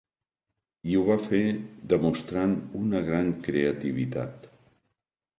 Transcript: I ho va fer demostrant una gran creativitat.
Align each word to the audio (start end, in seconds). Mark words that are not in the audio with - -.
I 0.91 0.95
ho 0.99 1.01
va 1.09 1.17
fer 1.25 1.41
demostrant 1.91 2.55
una 2.79 3.01
gran 3.11 3.29
creativitat. 3.49 4.49